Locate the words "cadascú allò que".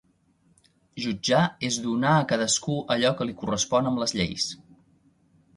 2.33-3.31